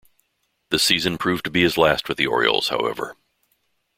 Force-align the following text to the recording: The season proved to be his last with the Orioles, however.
The 0.71 0.79
season 0.79 1.19
proved 1.19 1.43
to 1.45 1.51
be 1.51 1.61
his 1.61 1.77
last 1.77 2.09
with 2.09 2.17
the 2.17 2.25
Orioles, 2.25 2.69
however. 2.69 3.15